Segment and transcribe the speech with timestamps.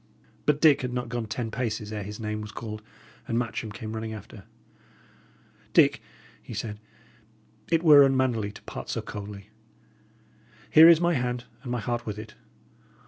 [0.47, 2.81] But Dick had not gone ten paces ere his name was called,
[3.27, 4.45] and Matcham came running after.
[5.73, 6.01] "Dick,"
[6.41, 6.79] he said,
[7.69, 9.51] "it were unmannerly to part so coldly.
[10.71, 12.33] Here is my hand, and my heart with it.